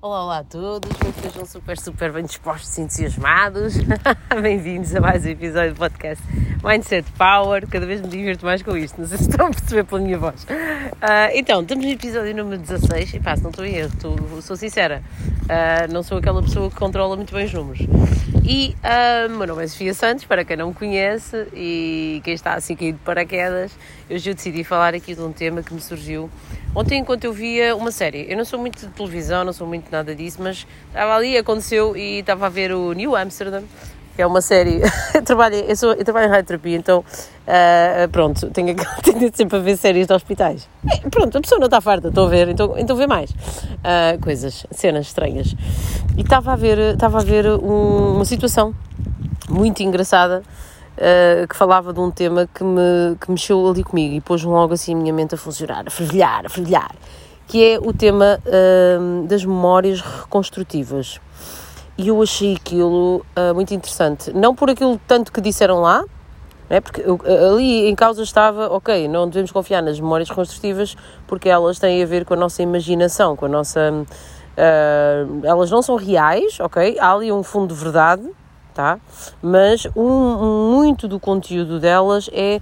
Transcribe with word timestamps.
Olá, 0.00 0.22
olá 0.22 0.38
a 0.38 0.44
todos, 0.44 0.88
que 0.96 1.08
estejam 1.08 1.44
super, 1.44 1.76
super 1.76 2.12
bem 2.12 2.24
dispostos 2.24 2.78
e 2.78 2.82
entusiasmados. 2.82 3.74
Bem-vindos 4.40 4.94
a 4.94 5.00
mais 5.00 5.26
um 5.26 5.28
episódio 5.28 5.74
do 5.74 5.76
podcast 5.76 6.22
Mindset 6.62 7.10
Power. 7.18 7.66
Cada 7.66 7.84
vez 7.84 8.00
me 8.00 8.06
divirto 8.06 8.46
mais 8.46 8.62
com 8.62 8.76
isto, 8.76 9.00
não 9.00 9.08
sei 9.08 9.18
se 9.18 9.28
estão 9.28 9.48
a 9.48 9.50
perceber 9.50 9.82
pela 9.82 10.00
minha 10.00 10.16
voz. 10.16 10.44
Uh, 10.44 11.34
então, 11.34 11.62
estamos 11.62 11.84
no 11.84 11.90
episódio 11.90 12.32
número 12.36 12.62
16 12.62 13.14
e 13.14 13.18
pá, 13.18 13.34
se 13.34 13.42
não 13.42 13.50
estou 13.50 13.64
em 13.64 13.74
erro, 13.74 13.90
sou 14.40 14.56
sincera, 14.56 15.02
uh, 15.42 15.92
não 15.92 16.04
sou 16.04 16.18
aquela 16.18 16.40
pessoa 16.44 16.70
que 16.70 16.76
controla 16.76 17.16
muito 17.16 17.34
bem 17.34 17.46
os 17.46 17.52
números. 17.52 17.80
E 18.50 18.74
uh, 18.78 19.28
meu 19.28 19.46
nome 19.46 19.62
é 19.62 19.66
Sofia 19.66 19.92
Santos, 19.92 20.24
para 20.24 20.42
quem 20.42 20.56
não 20.56 20.68
me 20.68 20.74
conhece 20.74 21.48
e 21.52 22.22
quem 22.24 22.32
está 22.32 22.54
assim 22.54 22.74
caído 22.74 22.96
de 22.96 23.04
paraquedas, 23.04 23.72
hoje 24.08 24.30
eu 24.30 24.34
decidi 24.34 24.64
falar 24.64 24.94
aqui 24.94 25.14
de 25.14 25.20
um 25.20 25.30
tema 25.30 25.62
que 25.62 25.74
me 25.74 25.82
surgiu 25.82 26.30
Ontem, 26.74 27.00
enquanto 27.00 27.24
eu 27.24 27.32
via 27.32 27.74
uma 27.74 27.90
série, 27.90 28.26
eu 28.30 28.36
não 28.36 28.44
sou 28.44 28.58
muito 28.58 28.86
de 28.86 28.92
televisão, 28.92 29.42
não 29.42 29.52
sou 29.52 29.66
muito 29.66 29.90
nada 29.90 30.14
disso, 30.14 30.38
mas 30.40 30.66
estava 30.86 31.16
ali, 31.16 31.36
aconteceu 31.36 31.96
e 31.96 32.20
estava 32.20 32.46
a 32.46 32.48
ver 32.48 32.72
o 32.72 32.92
New 32.92 33.16
Amsterdam, 33.16 33.64
que 34.18 34.22
é 34.22 34.26
uma 34.26 34.40
série. 34.40 34.82
eu, 35.14 35.22
trabalho, 35.22 35.54
eu, 35.54 35.76
sou, 35.76 35.92
eu 35.92 36.04
trabalho 36.04 36.26
em 36.26 36.30
radioterapia, 36.30 36.76
então 36.76 37.04
uh, 37.04 38.08
pronto, 38.10 38.50
tenho, 38.50 38.74
tenho 39.04 39.30
sempre 39.32 39.58
a 39.58 39.60
ver 39.60 39.76
séries 39.76 40.08
de 40.08 40.12
hospitais. 40.12 40.68
É, 40.90 41.08
pronto, 41.08 41.38
a 41.38 41.40
pessoa 41.40 41.60
não 41.60 41.66
está 41.66 41.80
farta, 41.80 42.08
estou 42.08 42.26
a 42.26 42.28
ver, 42.28 42.48
então, 42.48 42.74
então 42.76 42.96
vê 42.96 43.06
mais 43.06 43.30
uh, 43.30 44.20
coisas, 44.20 44.66
cenas 44.72 45.06
estranhas. 45.06 45.54
E 46.16 46.22
estava 46.22 46.52
a 46.52 46.56
ver, 46.56 46.94
estava 46.94 47.20
a 47.20 47.22
ver 47.22 47.46
um, 47.46 48.16
uma 48.16 48.24
situação 48.24 48.74
muito 49.48 49.84
engraçada 49.84 50.42
uh, 50.96 51.46
que 51.46 51.54
falava 51.54 51.92
de 51.92 52.00
um 52.00 52.10
tema 52.10 52.48
que 52.52 52.64
me 52.64 53.14
que 53.20 53.30
mexeu 53.30 53.68
ali 53.68 53.84
comigo 53.84 54.16
e 54.16 54.20
pôs 54.20 54.42
logo 54.42 54.74
assim 54.74 54.94
a 54.94 54.96
minha 54.96 55.12
mente 55.12 55.36
a 55.36 55.38
funcionar, 55.38 55.84
a 55.86 55.90
fervilhar, 55.92 56.44
a 56.44 56.48
fervilhar, 56.48 56.90
que 57.46 57.64
é 57.64 57.78
o 57.78 57.92
tema 57.92 58.40
uh, 58.44 59.26
das 59.28 59.44
memórias 59.44 60.00
reconstrutivas. 60.00 61.20
E 61.98 62.06
eu 62.06 62.22
achei 62.22 62.54
aquilo 62.54 63.26
uh, 63.36 63.52
muito 63.52 63.74
interessante, 63.74 64.32
não 64.32 64.54
por 64.54 64.70
aquilo 64.70 65.00
tanto 65.04 65.32
que 65.32 65.40
disseram 65.40 65.80
lá, 65.80 66.04
né? 66.70 66.80
porque 66.80 67.02
ali 67.02 67.88
em 67.88 67.94
causa 67.96 68.22
estava, 68.22 68.72
ok, 68.72 69.08
não 69.08 69.26
devemos 69.28 69.50
confiar 69.50 69.82
nas 69.82 69.98
memórias 69.98 70.28
reconstrutivas 70.28 70.96
porque 71.26 71.48
elas 71.48 71.80
têm 71.80 72.00
a 72.00 72.06
ver 72.06 72.24
com 72.24 72.34
a 72.34 72.36
nossa 72.36 72.62
imaginação, 72.62 73.34
com 73.34 73.46
a 73.46 73.48
nossa. 73.48 73.90
Uh, 73.90 75.44
elas 75.44 75.72
não 75.72 75.82
são 75.82 75.96
reais, 75.96 76.60
ok? 76.60 76.96
Há 77.00 77.12
ali 77.12 77.32
um 77.32 77.42
fundo 77.42 77.74
de 77.74 77.80
verdade, 77.80 78.22
tá? 78.74 79.00
Mas 79.42 79.84
um, 79.96 80.72
muito 80.72 81.08
do 81.08 81.18
conteúdo 81.18 81.80
delas 81.80 82.30
é, 82.32 82.60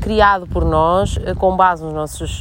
criado 0.00 0.46
por 0.46 0.64
nós 0.64 1.16
uh, 1.16 1.34
com 1.36 1.56
base 1.56 1.84
nas 1.84 1.92
nossas 1.92 2.40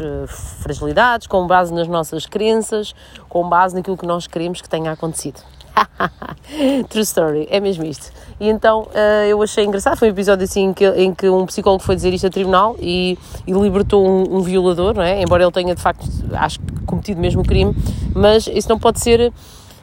fragilidades, 0.62 1.28
com 1.28 1.48
base 1.48 1.74
nas 1.74 1.88
nossas 1.88 2.26
crenças, 2.26 2.94
com 3.30 3.48
base 3.48 3.76
naquilo 3.76 3.98
que 3.98 4.06
nós 4.06 4.28
queremos 4.28 4.62
que 4.62 4.70
tenha 4.70 4.92
acontecido. 4.92 5.40
True 6.90 7.04
story, 7.04 7.48
é 7.50 7.60
mesmo 7.60 7.86
isto. 7.86 8.12
E 8.40 8.50
então 8.50 8.88
eu 9.28 9.42
achei 9.42 9.64
engraçado. 9.64 9.98
Foi 9.98 10.10
um 10.10 10.12
episódio 10.12 10.44
assim 10.44 10.66
em 10.66 10.74
que, 10.74 10.86
em 10.86 11.14
que 11.14 11.30
um 11.30 11.46
psicólogo 11.46 11.84
foi 11.84 11.96
dizer 11.96 12.14
isto 12.14 12.28
a 12.28 12.30
tribunal 12.30 12.76
e, 12.80 13.18
e 13.48 13.54
libertou 13.54 14.06
um, 14.06 14.38
um, 14.38 14.42
violador, 14.42 14.96
não 14.96 15.04
é? 15.04 15.22
Embora 15.22 15.44
ele 15.44 15.52
tenha 15.52 15.74
de 15.74 15.82
facto, 15.82 16.06
acho 16.34 16.60
cometido 16.86 17.22
mesmo 17.22 17.44
crime, 17.44 17.74
mas 18.14 18.48
isso 18.48 18.68
não 18.68 18.78
pode 18.78 19.00
ser, 19.00 19.32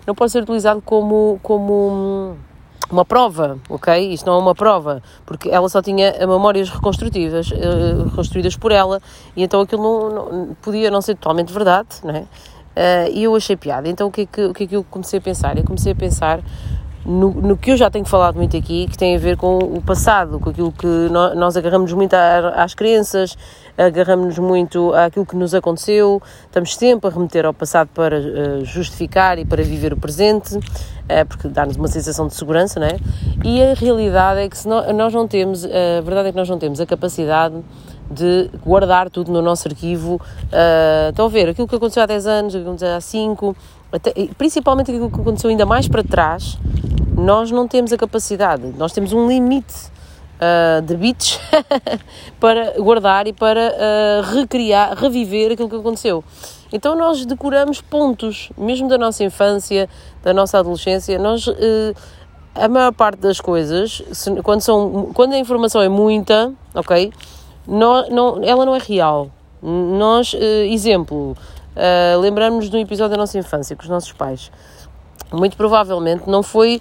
não 0.07 0.15
pode 0.15 0.33
ser 0.33 0.43
utilizado 0.43 0.83
como. 0.83 1.41
como 1.43 2.37
uma 2.91 3.05
prova, 3.05 3.59
ok? 3.69 4.13
Isto 4.13 4.27
não 4.27 4.35
é 4.35 4.39
uma 4.39 4.55
prova, 4.55 5.03
porque 5.27 5.49
ela 5.51 5.69
só 5.69 5.83
tinha 5.83 6.15
memórias 6.21 6.71
reconstrutivas, 6.71 7.51
uh, 7.51 8.05
reconstruídas 8.09 8.57
por 8.57 8.73
ela, 8.73 9.01
e 9.37 9.43
então 9.43 9.61
aquilo 9.61 9.83
não, 9.83 10.11
não, 10.11 10.55
podia 10.63 10.91
não 10.91 11.01
ser 11.01 11.15
totalmente 11.15 11.53
verdade, 11.53 11.89
não 12.03 12.15
é? 12.15 12.21
Uh, 12.21 13.11
e 13.13 13.25
eu 13.25 13.35
achei 13.35 13.57
piada. 13.57 13.89
Então 13.89 14.07
o 14.07 14.11
que, 14.11 14.23
é 14.23 14.27
que, 14.27 14.45
o 14.45 14.55
que 14.55 14.65
é 14.65 14.67
que 14.67 14.77
eu 14.77 14.85
comecei 14.85 15.19
a 15.19 15.23
pensar? 15.23 15.59
Eu 15.59 15.65
comecei 15.65 15.93
a 15.93 15.97
pensar 15.97 16.41
no, 17.09 17.31
no, 17.31 17.57
que 17.57 17.71
eu 17.71 17.77
já 17.77 17.91
tenho 17.91 18.05
falado 18.05 18.37
muito 18.37 18.57
aqui, 18.57 18.87
que 18.87 18.97
tem 18.97 19.17
a 19.17 19.19
ver 19.19 19.37
com 19.37 19.57
o 19.57 19.81
passado, 19.81 20.39
com 20.39 20.51
aquilo 20.51 20.71
que 20.71 20.87
nós, 20.87 21.35
nós 21.37 21.57
agarramos 21.57 21.93
muito 21.95 22.15
às 22.15 22.75
crenças, 22.75 23.37
agarramos 23.79 24.39
muito 24.39 24.93
àquilo 24.95 25.25
que 25.25 25.35
nos 25.35 25.55
aconteceu, 25.55 26.21
estamos 26.45 26.77
sempre 26.77 27.09
a 27.09 27.13
remeter 27.13 27.47
ao 27.47 27.55
passado 27.55 27.89
para 27.95 28.19
uh, 28.19 28.65
justificar 28.65 29.39
e 29.39 29.45
para 29.47 29.63
viver 29.63 29.93
o 29.93 29.97
presente, 29.97 30.59
porque 31.25 31.49
dá-nos 31.49 31.77
uma 31.77 31.89
sensação 31.89 32.27
de 32.27 32.35
segurança, 32.35 32.79
não 32.79 32.87
é? 32.87 32.99
E 33.45 33.63
a 33.63 33.75
realidade 33.75 34.41
é 34.41 34.49
que 34.49 34.57
se 34.57 34.69
nós, 34.69 34.95
nós 34.95 35.15
não 35.15 35.27
temos, 35.27 35.65
a 35.65 36.01
verdade 36.03 36.29
é 36.29 36.33
que 36.33 36.37
nós 36.37 36.49
não 36.49 36.59
temos 36.59 36.81
a 36.81 36.87
capacidade 36.87 37.55
de 38.11 38.51
guardar 38.65 39.11
tudo 39.11 39.31
no 39.31 39.43
nosso 39.43 39.69
arquivo. 39.69 40.15
Uh, 40.15 41.11
estão 41.11 41.27
a 41.27 41.29
ver 41.29 41.51
aquilo 41.51 41.69
que 41.69 41.77
aconteceu 41.77 42.03
há 42.03 42.07
10 42.07 42.27
anos, 42.27 42.55
aquilo 42.55 42.65
que 42.65 42.85
aconteceu 42.85 42.97
há 42.97 43.01
5, 43.01 43.57
até, 43.93 44.13
principalmente 44.37 44.91
aquilo 44.91 45.11
que 45.11 45.21
aconteceu 45.21 45.51
ainda 45.51 45.67
mais 45.67 45.89
para 45.89 46.03
trás, 46.03 46.59
nós 47.17 47.51
não 47.51 47.67
temos 47.67 47.93
a 47.93 47.97
capacidade, 47.97 48.63
nós 48.79 48.93
temos 48.93 49.13
um 49.13 49.27
limite 49.27 49.75
uh, 50.39 50.83
de 50.83 50.97
bits 50.97 51.39
para 52.41 52.81
guardar 52.81 53.27
e 53.27 53.33
para 53.33 53.73
uh, 53.73 54.35
recriar, 54.35 54.97
reviver 54.97 55.53
aquilo 55.53 55.69
que 55.69 55.77
aconteceu. 55.77 56.25
Então 56.73 56.95
nós 56.95 57.25
decoramos 57.25 57.81
pontos, 57.81 58.51
mesmo 58.57 58.89
da 58.89 58.99
nossa 58.99 59.25
infância, 59.25 59.89
da 60.23 60.35
nossa 60.35 60.59
adolescência, 60.59 61.19
nós 61.19 61.47
uh, 61.47 61.55
a 62.55 62.69
maior 62.69 62.93
parte 62.93 63.21
das 63.21 63.41
coisas, 63.41 64.03
se, 64.13 64.31
quando, 64.43 64.61
são, 64.61 65.11
quando 65.15 65.33
a 65.33 65.39
informação 65.39 65.81
é 65.81 65.89
muita, 65.89 66.53
ok, 66.75 67.13
não, 67.67 68.09
não, 68.11 68.45
ela 68.45 68.67
não 68.67 68.75
é 68.75 68.79
real. 68.79 69.31
Nós, 69.63 70.35
exemplo, 70.35 71.33
uh, 71.33 72.21
lembramos 72.21 72.69
de 72.71 72.77
um 72.77 72.81
episódio 72.81 73.13
da 73.13 73.17
nossa 73.17 73.39
infância 73.39 73.75
com 73.75 73.83
os 73.83 73.89
nossos 73.89 74.13
pais. 74.13 74.51
Muito 75.33 75.57
provavelmente 75.57 76.29
não 76.29 76.43
foi 76.43 76.81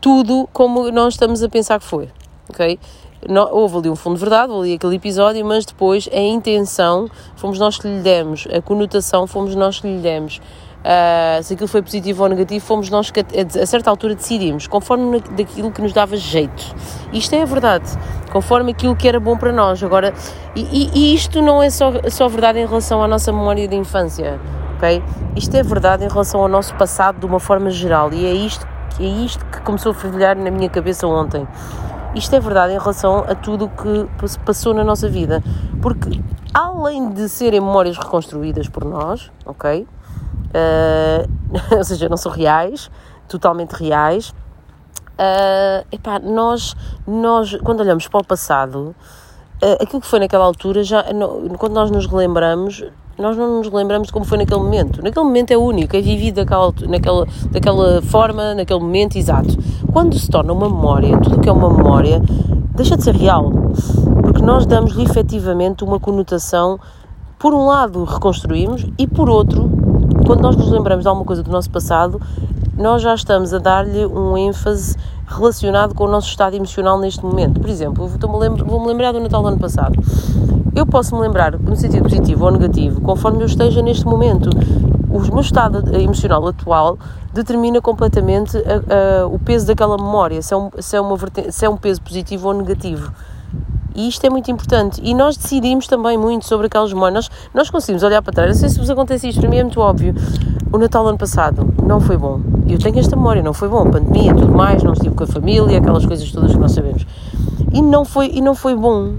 tudo 0.00 0.48
como 0.52 0.90
nós 0.90 1.14
estamos 1.14 1.42
a 1.42 1.48
pensar 1.48 1.80
que 1.80 1.86
foi, 1.86 2.08
ok? 2.48 2.78
Não, 3.26 3.50
houve 3.50 3.78
ali 3.78 3.90
um 3.90 3.96
fundo 3.96 4.14
de 4.14 4.20
verdade, 4.20 4.52
houve 4.52 4.68
ali 4.68 4.74
aquele 4.76 4.96
episódio, 4.96 5.44
mas 5.44 5.64
depois 5.64 6.08
a 6.12 6.18
intenção 6.18 7.08
fomos 7.36 7.58
nós 7.58 7.78
que 7.78 7.88
lhe 7.88 8.00
demos, 8.00 8.46
a 8.52 8.60
conotação 8.60 9.26
fomos 9.26 9.54
nós 9.54 9.80
que 9.80 9.88
lhe 9.88 10.00
demos. 10.00 10.40
Uh, 10.78 11.42
se 11.42 11.54
aquilo 11.54 11.68
foi 11.68 11.82
positivo 11.82 12.22
ou 12.22 12.28
negativo, 12.28 12.64
fomos 12.64 12.88
nós 12.88 13.10
que 13.10 13.20
a, 13.20 13.24
a 13.62 13.66
certa 13.66 13.90
altura 13.90 14.14
decidimos, 14.14 14.68
conforme 14.68 15.20
daquilo 15.36 15.72
que 15.72 15.82
nos 15.82 15.92
dava 15.92 16.16
jeito. 16.16 16.74
Isto 17.12 17.34
é 17.34 17.42
a 17.42 17.44
verdade, 17.44 17.90
conforme 18.30 18.70
aquilo 18.70 18.94
que 18.94 19.08
era 19.08 19.18
bom 19.18 19.36
para 19.36 19.52
nós. 19.52 19.82
Agora, 19.82 20.14
e, 20.54 20.88
e 20.94 21.14
isto 21.14 21.42
não 21.42 21.60
é 21.60 21.68
só, 21.68 21.92
só 22.08 22.28
verdade 22.28 22.60
em 22.60 22.66
relação 22.66 23.02
à 23.02 23.08
nossa 23.08 23.32
memória 23.32 23.66
de 23.66 23.74
infância, 23.74 24.40
ok? 24.76 25.02
Isto 25.34 25.56
é 25.56 25.62
verdade 25.64 26.04
em 26.04 26.08
relação 26.08 26.40
ao 26.40 26.48
nosso 26.48 26.74
passado 26.76 27.18
de 27.18 27.26
uma 27.26 27.40
forma 27.40 27.70
geral 27.70 28.12
e 28.12 28.24
é 28.24 28.32
isto, 28.32 28.66
é 29.00 29.04
isto 29.04 29.44
que 29.46 29.60
começou 29.62 29.90
a 29.90 29.94
fervilhar 29.94 30.36
na 30.36 30.50
minha 30.50 30.68
cabeça 30.68 31.08
ontem. 31.08 31.46
Isto 32.18 32.34
é 32.34 32.40
verdade 32.40 32.72
em 32.72 32.78
relação 32.78 33.18
a 33.28 33.34
tudo 33.36 33.66
o 33.66 33.68
que 33.68 34.38
passou 34.44 34.74
na 34.74 34.82
nossa 34.82 35.08
vida, 35.08 35.40
porque 35.80 36.20
além 36.52 37.10
de 37.10 37.28
serem 37.28 37.60
memórias 37.60 37.96
reconstruídas 37.96 38.68
por 38.68 38.84
nós, 38.84 39.30
ok? 39.46 39.86
Uh, 40.48 41.28
ou 41.78 41.84
seja, 41.84 42.08
não 42.08 42.16
são 42.16 42.32
reais, 42.32 42.90
totalmente 43.28 43.70
reais. 43.70 44.30
Uh, 44.30 45.86
epá, 45.92 46.18
nós, 46.18 46.74
nós, 47.06 47.56
quando 47.62 47.80
olhamos 47.82 48.08
para 48.08 48.18
o 48.18 48.24
passado, 48.24 48.96
uh, 49.62 49.80
aquilo 49.80 50.00
que 50.00 50.08
foi 50.08 50.18
naquela 50.18 50.44
altura, 50.44 50.82
já, 50.82 51.12
no, 51.12 51.56
quando 51.56 51.74
nós 51.74 51.88
nos 51.88 52.10
lembramos, 52.10 52.84
nós 53.18 53.36
não 53.36 53.58
nos 53.58 53.72
lembramos 53.72 54.10
como 54.10 54.24
foi 54.24 54.38
naquele 54.38 54.60
momento. 54.60 55.02
Naquele 55.02 55.24
momento 55.24 55.50
é 55.50 55.56
único, 55.56 55.96
é 55.96 56.00
vivido 56.00 56.36
daquela, 56.36 56.72
naquela, 56.88 57.26
daquela 57.50 58.02
forma, 58.02 58.54
naquele 58.54 58.80
momento 58.80 59.16
exato. 59.16 59.56
Quando 59.92 60.18
se 60.18 60.30
torna 60.30 60.52
uma 60.52 60.68
memória, 60.68 61.18
tudo 61.18 61.40
que 61.40 61.48
é 61.48 61.52
uma 61.52 61.70
memória, 61.70 62.22
deixa 62.74 62.96
de 62.96 63.02
ser 63.02 63.14
real. 63.14 63.50
Porque 64.22 64.42
nós 64.42 64.66
damos-lhe 64.66 65.02
efetivamente 65.02 65.82
uma 65.84 65.98
conotação, 65.98 66.78
por 67.38 67.52
um 67.52 67.66
lado 67.66 68.04
reconstruímos 68.04 68.86
e 68.98 69.06
por 69.06 69.28
outro 69.28 69.70
quando 70.28 70.42
nós 70.42 70.56
nos 70.56 70.70
lembramos 70.70 71.04
de 71.04 71.08
alguma 71.08 71.24
coisa 71.24 71.42
do 71.42 71.50
nosso 71.50 71.70
passado, 71.70 72.20
nós 72.76 73.00
já 73.00 73.14
estamos 73.14 73.54
a 73.54 73.58
dar-lhe 73.58 74.04
um 74.04 74.36
ênfase 74.36 74.94
relacionado 75.28 75.94
com 75.94 76.04
o 76.04 76.08
nosso 76.08 76.28
estado 76.28 76.56
emocional 76.56 76.98
neste 76.98 77.24
momento. 77.24 77.60
Por 77.60 77.68
exemplo, 77.68 78.08
vou-me 78.08 78.86
lembrar 78.86 79.12
do 79.12 79.20
Natal 79.20 79.42
do 79.42 79.48
ano 79.48 79.58
passado. 79.58 79.98
Eu 80.74 80.86
posso 80.86 81.14
me 81.14 81.22
lembrar 81.22 81.58
no 81.58 81.76
sentido 81.76 82.04
positivo 82.04 82.44
ou 82.44 82.50
negativo, 82.50 83.00
conforme 83.00 83.42
eu 83.42 83.46
esteja 83.46 83.82
neste 83.82 84.06
momento. 84.06 84.48
O 85.10 85.20
meu 85.20 85.40
estado 85.40 85.94
emocional 85.96 86.46
atual 86.46 86.98
determina 87.32 87.80
completamente 87.80 88.56
o 89.30 89.38
peso 89.38 89.66
daquela 89.66 89.96
memória, 89.96 90.40
se 90.42 90.54
é, 90.54 90.56
um, 90.56 90.70
se, 90.78 90.96
é 90.96 91.00
uma, 91.00 91.16
se 91.50 91.64
é 91.64 91.68
um 91.68 91.76
peso 91.76 92.00
positivo 92.00 92.48
ou 92.48 92.54
negativo. 92.54 93.12
E 93.98 94.06
isto 94.06 94.24
é 94.24 94.30
muito 94.30 94.48
importante. 94.48 95.00
E 95.02 95.12
nós 95.12 95.36
decidimos 95.36 95.88
também 95.88 96.16
muito 96.16 96.46
sobre 96.46 96.68
aquelas 96.68 96.92
memórias. 96.92 97.28
Nós, 97.52 97.68
conseguimos 97.68 98.04
olhar 98.04 98.22
para 98.22 98.32
trás. 98.32 98.50
Não 98.50 98.56
sei 98.56 98.68
se 98.68 98.78
vos 98.78 98.88
acontece 98.88 99.28
isto, 99.28 99.40
para 99.40 99.50
mim 99.50 99.56
é 99.56 99.64
muito 99.64 99.80
óbvio. 99.80 100.14
O 100.72 100.78
Natal 100.78 101.02
do 101.02 101.08
ano 101.08 101.18
passado 101.18 101.74
não 101.82 102.00
foi 102.00 102.16
bom. 102.16 102.40
Eu 102.68 102.78
tenho 102.78 102.96
esta 103.00 103.16
memória, 103.16 103.42
não 103.42 103.52
foi 103.52 103.68
bom. 103.68 103.90
Pandemia, 103.90 104.32
tudo 104.32 104.52
mais, 104.52 104.84
não 104.84 104.92
estive 104.92 105.16
com 105.16 105.24
a 105.24 105.26
família, 105.26 105.78
aquelas 105.78 106.06
coisas 106.06 106.30
todas 106.30 106.52
que 106.52 106.58
nós 106.58 106.70
sabemos. 106.70 107.04
E 107.72 107.82
não 107.82 108.04
foi, 108.04 108.30
e 108.32 108.40
não 108.40 108.54
foi 108.54 108.76
bom. 108.76 109.14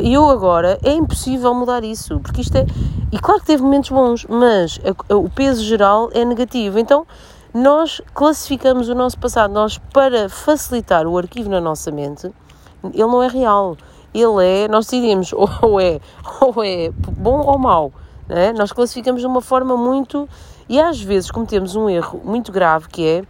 E 0.00 0.14
eu 0.14 0.30
agora 0.30 0.78
é 0.84 0.92
impossível 0.92 1.52
mudar 1.52 1.82
isso, 1.82 2.20
porque 2.20 2.42
isto 2.42 2.56
é. 2.56 2.64
E 3.10 3.18
claro 3.18 3.40
que 3.40 3.46
teve 3.46 3.60
momentos 3.60 3.90
bons, 3.90 4.24
mas 4.28 4.78
a, 4.84 5.14
a, 5.14 5.16
o 5.16 5.28
peso 5.28 5.64
geral 5.64 6.10
é 6.12 6.24
negativo. 6.24 6.78
Então 6.78 7.04
nós 7.52 8.00
classificamos 8.14 8.88
o 8.88 8.94
nosso 8.94 9.18
passado, 9.18 9.52
nós 9.52 9.78
para 9.92 10.28
facilitar 10.28 11.08
o 11.08 11.18
arquivo 11.18 11.50
na 11.50 11.60
nossa 11.60 11.90
mente, 11.90 12.30
ele 12.84 13.02
não 13.02 13.20
é 13.20 13.26
real. 13.26 13.76
Ele 14.14 14.44
é, 14.44 14.68
nós 14.68 14.86
decidimos 14.86 15.32
ou 15.62 15.80
é, 15.80 16.00
ou 16.40 16.64
é 16.64 16.90
bom 17.16 17.40
ou 17.40 17.58
mau. 17.58 17.92
Né? 18.28 18.52
Nós 18.52 18.72
classificamos 18.72 19.20
de 19.20 19.26
uma 19.26 19.40
forma 19.40 19.76
muito. 19.76 20.28
E 20.68 20.80
às 20.80 21.00
vezes 21.00 21.30
cometemos 21.30 21.76
um 21.76 21.88
erro 21.88 22.20
muito 22.24 22.50
grave 22.52 22.88
que 22.88 23.06
é 23.06 23.24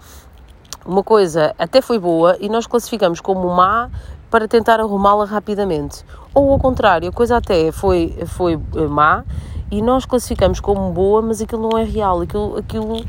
uma 0.85 1.03
coisa 1.03 1.55
até 1.59 1.81
foi 1.81 1.99
boa 1.99 2.37
e 2.41 2.49
nós 2.49 2.67
classificamos 2.67 3.21
como 3.21 3.49
má 3.55 3.89
para 4.31 4.49
tentar 4.49 4.81
arrumá-la 4.81 5.25
rapidamente. 5.25 6.05
Ou 6.35 6.53
ao 6.53 6.59
contrário, 6.59 7.09
a 7.09 7.13
coisa 7.13 7.37
até 7.37 7.71
foi, 7.71 8.17
foi 8.27 8.55
eh, 8.55 8.87
má 8.87 9.25
e 9.71 9.83
nós 9.83 10.05
classificamos 10.05 10.61
como 10.61 10.91
boa, 10.93 11.21
mas 11.21 11.41
aquilo 11.41 11.69
não 11.69 11.79
é 11.79 11.85
real, 11.85 12.21
aquilo, 12.21 12.57
aquilo 12.59 13.05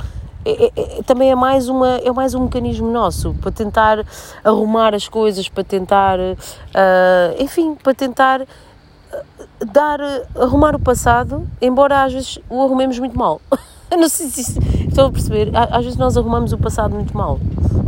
é, 0.45 0.65
é, 0.65 0.71
é, 0.75 1.03
também 1.03 1.31
é 1.31 1.35
mais, 1.35 1.69
uma, 1.69 1.97
é 1.97 2.11
mais 2.11 2.33
um 2.33 2.43
mecanismo 2.43 2.91
nosso 2.91 3.33
para 3.35 3.51
tentar 3.51 4.05
arrumar 4.43 4.93
as 4.93 5.07
coisas, 5.07 5.47
para 5.47 5.63
tentar, 5.63 6.19
uh, 6.19 6.33
enfim, 7.39 7.75
para 7.75 7.93
tentar 7.93 8.41
eh, 8.41 8.45
dar, 9.71 9.99
arrumar 10.35 10.75
o 10.75 10.79
passado, 10.79 11.47
embora 11.61 12.03
às 12.03 12.13
vezes 12.13 12.39
o 12.49 12.61
arrumemos 12.61 12.99
muito 12.99 13.17
mal. 13.17 13.39
não 13.97 14.09
sei 14.09 14.27
se 14.27 14.59
estão 14.87 15.07
a 15.07 15.11
perceber, 15.11 15.51
às 15.53 15.83
vezes 15.83 15.97
nós 15.97 16.17
arrumamos 16.17 16.51
o 16.51 16.57
passado 16.57 16.93
muito 16.93 17.15
mal, 17.15 17.39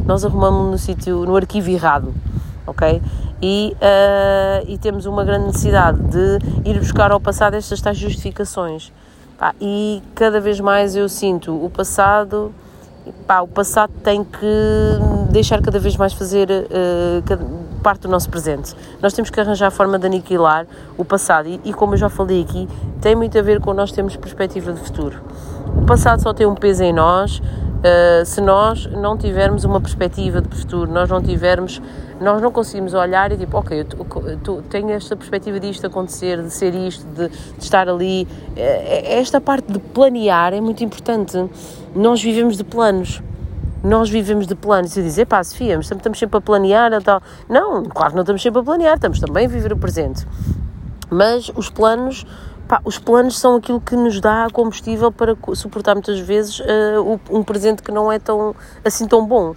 nós 0.06 0.24
arrumamos 0.24 0.72
no 0.72 0.78
sítio, 0.78 1.26
no 1.26 1.36
arquivo 1.36 1.70
errado, 1.70 2.14
ok? 2.66 3.02
E, 3.42 3.76
uh, 3.76 4.66
e 4.68 4.78
temos 4.78 5.06
uma 5.06 5.26
grande 5.26 5.48
necessidade 5.48 6.00
de 6.00 6.40
ir 6.70 6.80
buscar 6.80 7.12
ao 7.12 7.20
passado 7.20 7.56
estas 7.56 7.82
tais 7.82 7.98
justificações. 7.98 8.94
Pá, 9.38 9.54
e 9.60 10.02
cada 10.14 10.40
vez 10.40 10.60
mais 10.60 10.96
eu 10.96 11.10
sinto 11.10 11.54
o 11.54 11.70
passado, 11.70 12.54
pá, 13.28 13.42
o 13.42 13.48
passado 13.48 13.92
tem 14.04 14.24
que 14.24 14.48
deixar 15.30 15.62
cada 15.62 15.78
vez 15.78 15.98
mais 15.98 16.14
fazer 16.14 16.48
uh, 16.50 17.82
parte 17.84 18.02
do 18.02 18.08
nosso 18.08 18.30
presente. 18.30 18.74
Nós 19.02 19.14
temos 19.14 19.30
que 19.30 19.40
arranjar 19.40 19.68
a 19.68 19.72
forma 19.72 20.00
de 20.00 20.06
aniquilar 20.06 20.66
o 20.98 21.04
passado 21.04 21.50
e, 21.50 21.60
e, 21.66 21.74
como 21.74 21.94
eu 21.94 21.98
já 21.98 22.10
falei 22.10 22.42
aqui, 22.42 22.68
tem 23.02 23.16
muito 23.16 23.38
a 23.38 23.42
ver 23.42 23.60
com 23.60 23.74
nós 23.74 23.92
termos 23.92 24.16
perspectiva 24.16 24.72
de 24.72 24.80
futuro. 24.80 25.22
O 25.78 25.86
passado 25.86 26.22
só 26.22 26.34
tem 26.34 26.48
um 26.48 26.56
peso 26.56 26.84
em 26.84 26.94
nós 26.94 27.40
uh, 27.40 28.26
se 28.26 28.40
nós 28.40 28.88
não 28.88 29.18
tivermos 29.18 29.66
uma 29.66 29.82
perspectiva 29.82 30.42
de 30.42 30.56
futuro, 30.56 30.90
nós 30.90 31.10
não 31.10 31.22
tivermos 31.22 31.82
nós 32.20 32.42
não 32.42 32.52
conseguimos 32.52 32.94
olhar 32.94 33.32
e 33.32 33.38
tipo, 33.38 33.58
ok, 33.58 33.86
eu 34.48 34.62
tenho 34.70 34.92
esta 34.92 35.16
perspectiva 35.16 35.60
disto 35.60 35.86
acontecer, 35.86 36.42
de 36.42 36.50
ser 36.50 36.74
isto, 36.74 37.06
de, 37.08 37.28
de, 37.30 37.64
estar 37.64 37.90
ali. 37.90 38.28
É, 38.56 39.16
é, 39.16 39.20
esta 39.20 39.42
parte 39.42 39.72
de 39.72 39.80
planear 39.80 40.54
é 40.54 40.62
muito 40.62 40.84
importante. 40.84 41.50
Nós 41.94 42.22
vivemos 42.22 42.58
de 42.58 42.64
planos. 42.64 43.22
Nós 43.84 44.10
vivemos 44.10 44.48
de 44.48 44.56
planos. 44.56 44.96
E 44.96 45.02
dizer, 45.02 45.26
pá, 45.26 45.44
Sofia, 45.44 45.78
estamos 45.80 46.18
sempre 46.18 46.38
a 46.38 46.42
planear 46.42 47.02
tal. 47.04 47.22
Não, 47.50 47.84
claro 47.84 48.12
que 48.12 48.16
não 48.16 48.24
estamos 48.24 48.42
sempre 48.42 48.62
a 48.62 48.64
planear, 48.64 48.96
estamos 48.96 49.20
também 49.20 49.46
a 49.46 49.50
viver 49.50 49.74
o 49.74 49.78
presente. 49.78 50.26
Mas 51.10 51.52
os 51.56 51.70
planos 51.70 52.26
Pá, 52.68 52.82
os 52.84 52.98
planos 52.98 53.38
são 53.38 53.58
aquilo 53.58 53.80
que 53.80 53.96
nos 53.96 54.20
dá 54.20 54.48
combustível 54.52 55.12
para 55.12 55.38
suportar 55.54 55.94
muitas 55.94 56.20
vezes 56.20 56.60
uh, 56.60 57.20
um 57.30 57.44
presente 57.44 57.84
que 57.84 57.92
não 57.92 58.12
é 58.12 58.18
tão, 58.18 58.56
assim 58.84 59.08
tão 59.08 59.24
bom. 59.24 59.54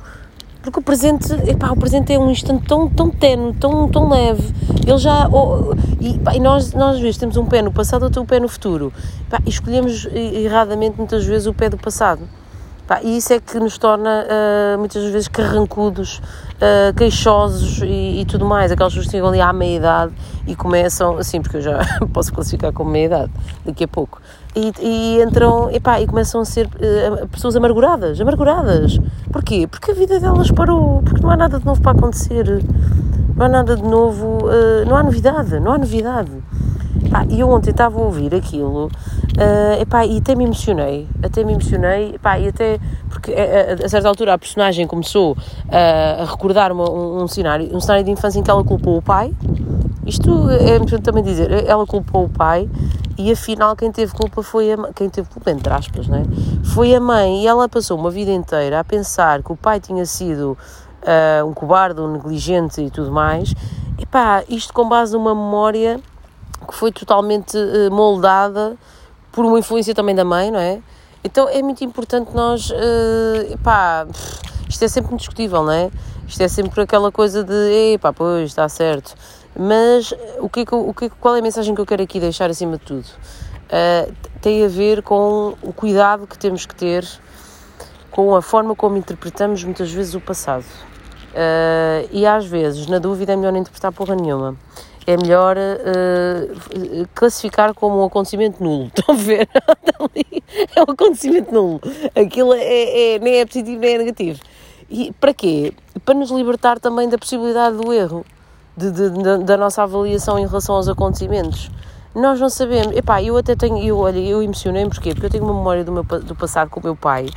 Porque 0.69 0.81
o 0.81 0.82
presente, 0.82 1.32
epá, 1.49 1.70
o 1.70 1.76
presente 1.76 2.12
é 2.12 2.19
um 2.19 2.31
instante 2.31 2.67
tão, 2.67 2.91
tão 2.91 3.09
tenue, 3.09 3.55
tão, 3.55 3.88
tão 3.88 4.06
leve. 4.11 4.53
Ele 4.87 4.99
já. 4.99 5.26
Oh, 5.29 5.75
e, 5.99 6.20
e, 6.37 6.41
nós, 6.41 6.75
nós 6.75 6.97
às 6.97 7.00
vezes 7.00 7.17
temos 7.17 7.38
um 7.38 7.47
pé 7.47 7.62
no 7.62 7.73
passado, 7.73 8.03
outro 8.03 8.20
um 8.20 8.26
pé 8.26 8.38
no 8.38 8.49
futuro. 8.49 8.93
Epá, 9.26 9.41
escolhemos 9.47 10.06
erradamente 10.12 10.99
muitas 10.99 11.25
vezes 11.25 11.47
o 11.47 11.55
pé 11.55 11.70
do 11.70 11.79
passado. 11.79 12.20
Epá, 12.88 13.02
e 13.02 13.19
isso 13.19 13.35
é 13.35 13.38
que 13.38 13.61
nos 13.61 13.76
torna 13.76 14.25
uh, 14.25 14.79
muitas 14.79 15.05
vezes 15.12 15.29
carrancudos, 15.29 16.23
uh, 16.55 16.94
queixosos 16.96 17.82
e, 17.82 18.23
e, 18.23 18.25
tudo 18.25 18.46
mais. 18.46 18.73
Aquelas 18.73 18.94
pessoas 18.94 19.08
que 19.08 19.12
chegam 19.12 19.29
ali 19.29 19.43
à 19.43 19.52
meia-idade 19.52 20.14
e 20.46 20.56
começam, 20.56 21.19
assim, 21.19 21.43
porque 21.43 21.58
eu 21.58 21.61
já 21.61 21.81
posso 22.14 22.32
classificar 22.32 22.73
como 22.73 22.90
meia-idade 22.90 23.31
daqui 23.62 23.85
a 23.85 23.88
pouco, 23.88 24.23
e, 24.56 24.73
e 24.81 25.23
entram 25.23 25.70
epá, 25.70 26.00
e 26.00 26.06
começam 26.06 26.40
a 26.40 26.46
ser 26.46 26.67
uh, 26.67 27.29
pessoas 27.29 27.56
amarguradas. 27.56 28.19
Amarguradas. 28.23 28.99
Porquê? 29.31 29.67
Porque 29.67 29.90
a 29.90 29.94
vida 29.94 30.19
delas 30.19 30.50
parou, 30.50 31.02
porque 31.02 31.20
não 31.20 31.31
há 31.31 31.37
nada 31.37 31.58
de 31.58 31.67
novo 31.67 31.82
para 31.82 31.93
acontecer, 31.93 32.64
não 33.37 33.44
há 33.44 33.49
nada 33.50 33.76
de 33.76 33.82
novo, 33.82 34.44
não 34.87 34.96
há 34.96 35.02
novidade, 35.02 35.61
não 35.61 35.73
há 35.73 35.79
novidade. 35.79 36.32
e 37.29 37.38
eu 37.38 37.50
ontem 37.50 37.70
estava 37.70 37.99
a 37.99 38.02
ouvir 38.02 38.35
aquilo 38.35 38.90
uh, 39.38 39.81
epá, 39.81 40.05
e 40.05 40.19
até 40.19 40.35
me 40.35 40.44
emocionei, 40.44 41.06
até 41.23 41.44
me 41.44 41.52
emocionei, 41.52 42.14
epá, 42.14 42.38
e 42.38 42.49
até 42.49 42.79
porque 43.08 43.32
a, 43.32 43.85
a 43.85 43.88
certa 43.88 44.08
altura 44.08 44.35
a 44.35 44.38
personagem 44.38 44.87
começou 44.87 45.32
uh, 45.32 46.23
a 46.23 46.25
recordar 46.25 46.73
uma, 46.73 46.90
um, 46.90 47.23
um, 47.23 47.29
cenário, 47.29 47.75
um 47.75 47.81
cenário 47.81 48.05
de 48.05 48.11
infância 48.11 48.38
em 48.38 48.43
que 48.43 48.50
ela 48.50 48.64
culpou 48.64 48.99
o 48.99 49.02
pai. 49.02 49.32
Isto 50.05 50.50
é 50.50 50.76
importante 50.76 51.02
também 51.02 51.23
dizer, 51.23 51.50
ela 51.67 51.87
culpou 51.87 52.25
o 52.25 52.29
pai 52.29 52.69
e 53.19 53.31
afinal 53.31 53.76
quem 53.76 53.93
teve 53.93 54.12
culpa 54.14 54.43
foi 54.43 54.73
a 54.73 54.93
quem 54.94 55.11
teve 55.11 55.29
culpa 55.29 55.50
entre 55.50 55.70
aspas, 55.70 56.08
né? 56.08 56.23
Foi 56.64 56.94
a 56.94 57.00
mãe 57.00 57.43
e 57.43 57.46
ela 57.46 57.69
passou 57.69 57.99
uma 57.99 58.11
vida 58.11 58.31
inteira 58.31 58.81
a 58.81 58.85
pensar 58.85 59.43
que 59.43 59.52
o 59.52 59.56
pai 59.56 59.81
tinha 59.81 60.06
sido 60.06 60.56
uh, 61.02 61.46
um 61.46 61.52
cobarde, 61.52 62.00
um 62.00 62.11
negligente 62.11 62.81
e 62.81 62.90
tudo 62.90 63.12
mais. 63.12 63.52
E 63.99 64.06
pá, 64.06 64.44
isto 64.49 64.73
com 64.73 64.88
base 64.88 65.12
numa 65.12 65.35
memória 65.35 66.00
que 66.67 66.75
foi 66.75 66.90
totalmente 66.90 67.56
moldada 67.90 68.79
por 69.38 69.46
uma 69.46 69.56
influência 69.56 69.94
também 69.94 70.17
da 70.17 70.25
mãe, 70.25 70.50
não 70.50 70.58
é? 70.58 70.81
Então 71.23 71.49
é 71.49 71.62
muito 71.62 71.85
importante 71.85 72.35
nós, 72.35 72.70
uh, 72.70 72.75
isto 74.69 74.85
é 74.85 74.88
sempre 74.88 75.14
discutível, 75.14 75.62
não 75.62 75.70
é? 75.70 75.90
Isto 76.26 76.43
é 76.43 76.49
sempre 76.49 76.81
aquela 76.81 77.12
coisa 77.12 77.44
de, 77.44 77.93
epá, 77.94 78.12
pois, 78.12 78.49
está 78.49 78.69
certo. 78.69 79.14
Mas 79.56 80.12
o 80.40 80.49
que, 80.49 80.61
é 80.62 80.64
que, 80.64 80.75
o 80.75 80.93
que, 80.93 81.08
qual 81.08 81.37
é 81.37 81.38
a 81.38 81.43
mensagem 81.43 81.73
que 81.73 81.81
eu 81.81 81.87
quero 81.87 82.02
aqui 82.02 82.19
deixar 82.19 82.50
acima 82.50 82.79
de 82.79 82.85
tudo? 82.85 83.06
Uh, 83.06 84.12
tem 84.40 84.64
a 84.64 84.69
ver 84.69 85.02
com 85.02 85.55
o 85.62 85.73
cuidado 85.73 86.26
que 86.26 86.37
temos 86.37 86.67
que 86.67 86.75
ter 86.75 87.06
com 88.11 88.35
a 88.35 88.43
forma 88.43 88.75
como 88.75 88.96
interpretamos 88.96 89.62
muitas 89.62 89.93
vezes 89.93 90.14
o 90.14 90.20
passado. 90.20 90.64
Uh, 91.31 92.08
e 92.11 92.26
às 92.26 92.44
vezes, 92.44 92.88
na 92.88 92.99
dúvida, 92.99 93.35
é 93.35 93.37
melhor 93.37 93.52
não 93.52 93.61
interpretar 93.61 93.93
porra 93.93 94.17
nenhuma. 94.17 94.56
É 95.08 95.16
melhor 95.16 95.56
uh, 95.56 97.08
classificar 97.14 97.72
como 97.72 98.02
um 98.02 98.05
acontecimento 98.05 98.62
nulo. 98.62 98.90
Estão 98.94 99.14
a 99.14 99.19
ver? 99.19 99.49
é 100.76 100.81
um 100.81 100.93
acontecimento 100.93 101.50
nulo. 101.50 101.81
Aquilo 102.14 102.52
é, 102.52 103.14
é, 103.14 103.19
nem 103.19 103.37
é 103.37 103.46
positivo 103.46 103.81
nem 103.81 103.94
é 103.94 103.99
negativo. 103.99 104.38
E 104.90 105.11
para 105.18 105.33
quê? 105.33 105.73
Para 106.04 106.14
nos 106.14 106.30
libertar 106.30 106.78
também 106.78 107.09
da 107.09 107.16
possibilidade 107.16 107.78
do 107.78 107.90
erro 107.90 108.23
de, 108.76 108.90
de, 108.90 109.09
de, 109.09 109.44
da 109.44 109.56
nossa 109.56 109.83
avaliação 109.83 110.38
em 110.38 110.47
relação 110.47 110.75
aos 110.75 110.88
acontecimentos. 110.88 111.71
Nós 112.14 112.38
não 112.38 112.50
sabemos. 112.50 112.94
Epá, 112.94 113.23
eu 113.23 113.35
até 113.38 113.56
tenho. 113.56 113.78
Eu, 113.83 113.97
olha, 114.00 114.18
eu 114.18 114.42
emocionei-me 114.42 114.90
porquê? 114.90 115.14
Porque 115.14 115.25
eu 115.25 115.30
tenho 115.30 115.44
uma 115.44 115.54
memória 115.54 115.85
do, 115.85 115.90
meu, 115.90 116.04
do 116.04 116.35
passado 116.35 116.68
com 116.68 116.80
o 116.80 116.83
meu 116.85 116.94
pai. 116.94 117.30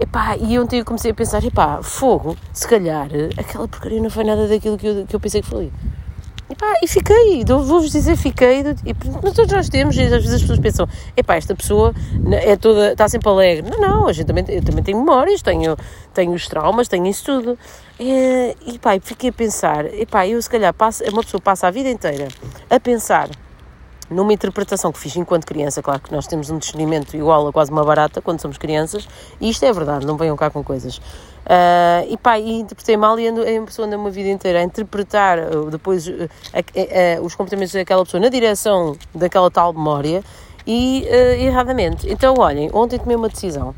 Epá, 0.00 0.36
e 0.36 0.58
ontem 0.58 0.80
eu 0.80 0.84
comecei 0.84 1.12
a 1.12 1.14
pensar: 1.14 1.44
epá, 1.44 1.80
fogo, 1.80 2.36
se 2.52 2.66
calhar 2.66 3.06
aquela 3.38 3.68
porcaria 3.68 4.02
não 4.02 4.10
foi 4.10 4.24
nada 4.24 4.48
daquilo 4.48 4.76
que 4.76 4.86
eu, 4.88 5.06
que 5.06 5.14
eu 5.14 5.20
pensei 5.20 5.42
que 5.42 5.48
foi. 5.48 5.70
Epá, 6.48 6.74
e 6.82 6.86
fiquei, 6.86 7.42
vou-vos 7.44 7.90
dizer, 7.90 8.16
fiquei. 8.16 8.60
E, 8.60 8.94
mas 9.22 9.32
todos 9.32 9.50
nós 9.52 9.68
temos, 9.68 9.96
e 9.96 10.02
às 10.02 10.10
vezes 10.10 10.34
as 10.34 10.40
pessoas 10.42 10.58
pensam: 10.58 10.86
epá, 11.16 11.36
esta 11.36 11.54
pessoa 11.54 11.94
é 12.32 12.54
toda, 12.54 12.92
está 12.92 13.08
sempre 13.08 13.28
alegre. 13.28 13.70
Não, 13.70 13.80
não, 13.80 14.08
a 14.08 14.12
gente 14.12 14.26
também, 14.26 14.44
eu 14.48 14.62
também 14.62 14.84
tenho 14.84 14.98
memórias, 14.98 15.40
tenho, 15.40 15.76
tenho 16.12 16.32
os 16.32 16.46
traumas, 16.46 16.86
tenho 16.86 17.06
isso 17.06 17.24
tudo. 17.24 17.58
E, 17.98 18.54
e 18.66 18.78
pá, 18.78 18.98
fiquei 19.00 19.30
a 19.30 19.32
pensar: 19.32 19.86
epá, 19.94 20.26
eu 20.26 20.40
se 20.40 20.50
calhar 20.50 20.74
passo, 20.74 21.02
uma 21.04 21.22
pessoa 21.22 21.40
passa 21.40 21.66
a 21.66 21.70
vida 21.70 21.88
inteira 21.88 22.28
a 22.68 22.78
pensar 22.78 23.30
numa 24.10 24.32
interpretação 24.32 24.92
que 24.92 24.98
fiz 24.98 25.16
enquanto 25.16 25.46
criança, 25.46 25.82
claro 25.82 26.00
que 26.00 26.12
nós 26.12 26.26
temos 26.26 26.50
um 26.50 26.58
discernimento 26.58 27.16
igual 27.16 27.48
a 27.48 27.52
quase 27.52 27.70
uma 27.70 27.84
barata 27.84 28.20
quando 28.20 28.40
somos 28.40 28.58
crianças, 28.58 29.08
e 29.40 29.48
isto 29.48 29.64
é 29.64 29.72
verdade, 29.72 30.06
não 30.06 30.16
venham 30.16 30.36
cá 30.36 30.50
com 30.50 30.62
coisas. 30.62 30.98
Uh, 30.98 32.08
e 32.08 32.16
pá, 32.16 32.38
e 32.38 32.60
interpretei 32.60 32.96
mal 32.96 33.18
e 33.20 33.28
ando, 33.28 33.42
a 33.42 33.66
pessoa 33.66 33.86
anda 33.86 33.98
uma 33.98 34.10
vida 34.10 34.30
inteira 34.30 34.60
a 34.60 34.62
interpretar 34.62 35.38
uh, 35.38 35.70
depois 35.70 36.06
uh, 36.08 36.12
os 37.22 37.34
comportamentos 37.34 37.74
daquela 37.74 38.02
pessoa 38.02 38.20
na 38.20 38.30
direção 38.30 38.96
daquela 39.14 39.50
tal 39.50 39.72
memória 39.72 40.22
e 40.66 41.06
erradamente. 41.40 42.10
Então, 42.10 42.36
olhem, 42.38 42.70
ontem 42.72 42.98
tomei 42.98 43.14
uma 43.14 43.28
decisão. 43.28 43.74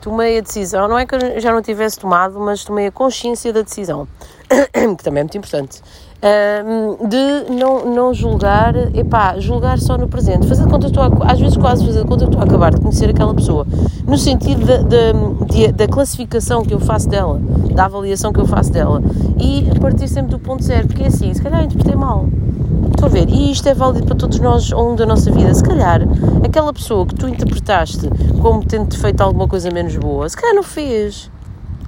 Tomei 0.00 0.38
a 0.38 0.40
decisão, 0.40 0.88
não 0.88 0.98
é 0.98 1.04
que 1.04 1.14
eu 1.14 1.38
já 1.38 1.52
não 1.52 1.60
tivesse 1.60 1.98
tomado, 1.98 2.40
mas 2.40 2.64
tomei 2.64 2.86
a 2.86 2.90
consciência 2.90 3.52
da 3.52 3.60
decisão, 3.60 4.08
que 4.96 5.04
também 5.04 5.20
é 5.20 5.24
muito 5.24 5.36
importante 5.36 5.82
de 7.08 7.52
não, 7.54 7.86
não 7.86 8.14
julgar, 8.14 8.74
epá, 8.94 9.38
julgar 9.38 9.78
só 9.78 9.96
no 9.96 10.06
presente, 10.06 10.46
fazer 10.46 10.64
de 10.64 10.70
conta 10.70 10.86
estou 10.88 11.02
a, 11.02 11.32
às 11.32 11.40
vezes 11.40 11.56
quase 11.56 11.84
fazer 11.84 12.02
de 12.02 12.06
conta 12.06 12.24
estou 12.24 12.40
a 12.40 12.44
acabar 12.44 12.74
de 12.74 12.80
conhecer 12.80 13.08
aquela 13.08 13.34
pessoa, 13.34 13.66
no 14.06 14.18
sentido 14.18 14.66
da, 14.66 14.78
da, 15.72 15.88
classificação 15.88 16.62
que 16.62 16.74
eu 16.74 16.80
faço 16.80 17.08
dela, 17.08 17.40
da 17.74 17.86
avaliação 17.86 18.32
que 18.32 18.40
eu 18.40 18.46
faço 18.46 18.70
dela, 18.70 19.02
e 19.38 19.70
partir 19.80 20.06
sempre 20.08 20.30
do 20.30 20.38
ponto 20.38 20.62
zero, 20.62 20.86
porque 20.86 21.02
é 21.02 21.06
assim, 21.06 21.32
se 21.32 21.42
calhar 21.42 21.64
interpretei 21.64 21.96
mal, 21.96 22.26
estou 22.90 23.06
a 23.06 23.08
ver, 23.08 23.28
e 23.28 23.50
isto 23.50 23.66
é 23.68 23.74
válido 23.74 24.06
para 24.06 24.14
todos 24.14 24.38
nós 24.38 24.72
ao 24.72 24.84
longo 24.84 24.96
da 24.96 25.06
nossa 25.06 25.30
vida. 25.30 25.52
Se 25.54 25.64
calhar, 25.64 26.02
aquela 26.44 26.72
pessoa 26.72 27.06
que 27.06 27.14
tu 27.14 27.26
interpretaste 27.26 28.08
como 28.40 28.64
tendo 28.64 28.96
feito 28.96 29.20
alguma 29.22 29.48
coisa 29.48 29.70
menos 29.70 29.96
boa, 29.96 30.28
se 30.28 30.36
calhar 30.36 30.54
não 30.54 30.62
fez. 30.62 31.30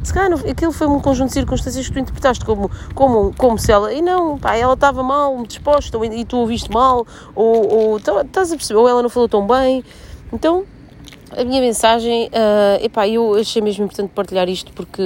Se 0.02 0.12
calhar 0.12 0.32
aquilo 0.48 0.72
foi 0.72 0.86
um 0.86 1.00
conjunto 1.00 1.28
de 1.28 1.34
circunstâncias 1.34 1.86
que 1.86 1.92
tu 1.92 1.98
interpretaste 1.98 2.44
como, 2.44 2.70
como, 2.94 3.32
como 3.36 3.58
se 3.58 3.70
ela. 3.70 3.92
E 3.92 4.02
não, 4.02 4.38
pá, 4.38 4.56
ela 4.56 4.74
estava 4.74 5.02
mal, 5.02 5.44
disposta, 5.46 5.96
ou, 5.96 6.04
e 6.04 6.24
tu 6.24 6.38
ouviste 6.38 6.70
mal, 6.70 7.06
ou, 7.34 7.72
ou 7.72 7.96
estás 7.98 8.52
a 8.52 8.56
perceber, 8.56 8.80
ou 8.80 8.88
ela 8.88 9.02
não 9.02 9.08
falou 9.08 9.28
tão 9.28 9.46
bem. 9.46 9.84
Então, 10.32 10.64
a 11.36 11.44
minha 11.44 11.60
mensagem, 11.60 12.28
uh, 12.28 12.84
epá, 12.84 13.06
eu 13.06 13.34
achei 13.34 13.62
mesmo 13.62 13.84
importante 13.84 14.10
partilhar 14.10 14.48
isto 14.48 14.72
porque 14.72 15.02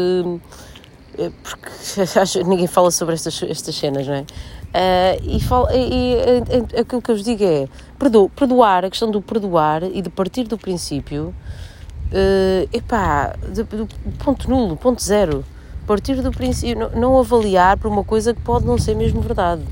eh, 1.19 1.31
porque 1.43 1.71
ninguém 2.45 2.67
fala 2.67 2.91
sobre 2.91 3.15
estas, 3.15 3.43
estas 3.43 3.75
cenas, 3.75 4.07
não 4.07 4.15
é? 4.15 4.21
Uh, 4.21 5.37
e, 5.37 5.41
fala, 5.41 5.75
e, 5.75 6.17
e, 6.17 6.81
aquilo 6.81 7.01
que 7.01 7.11
eu 7.11 7.15
vos 7.15 7.25
digo 7.25 7.43
é 7.43 7.67
perdo, 7.99 8.31
perdoar, 8.37 8.85
a 8.85 8.91
questão 8.91 9.11
do 9.11 9.23
perdoar 9.23 9.85
e 9.85 10.03
de 10.03 10.11
partir 10.11 10.45
do 10.45 10.59
princípio, 10.59 11.35
uh, 12.13 12.69
epá, 12.73 13.35
de, 13.53 13.65
ponto 14.25 14.49
nulo, 14.49 14.77
ponto 14.77 15.03
zero. 15.03 15.45
Partir 15.87 16.21
do 16.21 16.33
princípio, 16.33 16.77
não, 16.79 17.01
não, 17.01 17.19
avaliar 17.19 17.77
por 17.77 17.89
uma 17.89 18.03
coisa 18.03 18.35
que 18.35 18.41
pode 18.41 18.67
não 18.67 18.77
ser 18.77 18.97
mesmo 18.97 19.21
verdade. 19.21 19.63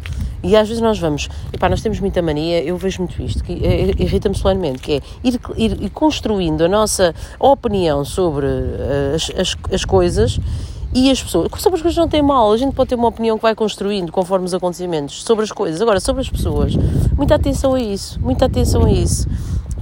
E 0.44 0.54
às 0.54 0.68
vezes 0.68 0.82
nós 0.82 0.98
vamos, 0.98 1.28
epá, 1.52 1.68
nós 1.68 1.80
temos 1.80 1.98
muita 1.98 2.20
mania, 2.20 2.62
eu 2.62 2.76
vejo 2.76 3.00
muito 3.00 3.20
isto, 3.22 3.42
que 3.42 3.52
irrita-me 3.98 4.36
solenemente, 4.36 4.78
que 4.78 4.92
é 4.92 5.00
ir, 5.24 5.40
ir, 5.56 5.82
ir, 5.84 5.90
construindo 5.90 6.62
a 6.62 6.68
nossa 6.68 7.14
opinião 7.40 8.04
sobre 8.04 8.46
as, 9.14 9.30
as, 9.40 9.56
as 9.72 9.84
coisas 9.86 10.38
e 10.94 11.10
as 11.10 11.20
pessoas, 11.20 11.50
sobre 11.58 11.76
as 11.76 11.82
coisas 11.82 11.96
não 11.96 12.08
tem 12.08 12.22
mal, 12.22 12.52
a 12.52 12.56
gente 12.56 12.72
pode 12.72 12.90
ter 12.90 12.94
uma 12.94 13.08
opinião 13.08 13.36
que 13.36 13.42
vai 13.42 13.52
construindo 13.52 14.12
conforme 14.12 14.46
os 14.46 14.54
acontecimentos 14.54 15.24
sobre 15.24 15.42
as 15.42 15.50
coisas. 15.50 15.82
Agora, 15.82 15.98
sobre 15.98 16.22
as 16.22 16.30
pessoas, 16.30 16.72
muita 17.16 17.34
atenção 17.34 17.74
a 17.74 17.80
isso, 17.80 18.20
muita 18.20 18.46
atenção 18.46 18.84
a 18.84 18.90
isso. 18.92 19.28